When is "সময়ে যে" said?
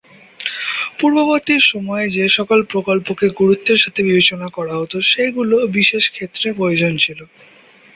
1.71-2.25